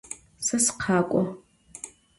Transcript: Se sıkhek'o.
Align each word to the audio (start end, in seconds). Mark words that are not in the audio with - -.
Se 0.45 0.57
sıkhek'o. 0.65 1.21